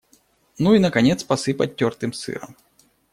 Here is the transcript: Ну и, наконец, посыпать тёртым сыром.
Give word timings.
Ну 0.57 0.73
и, 0.73 0.79
наконец, 0.79 1.23
посыпать 1.23 1.75
тёртым 1.75 2.11
сыром. 2.13 2.55